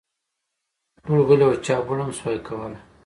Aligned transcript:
ټول 1.03 1.19
غلي 1.27 1.45
وه، 1.47 1.57
چا 1.65 1.75
بوڼ 1.85 1.97
هم 2.01 2.11
شو 2.17 2.29
کولی! 2.47 2.79